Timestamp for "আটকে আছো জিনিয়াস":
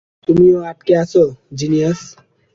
0.71-1.99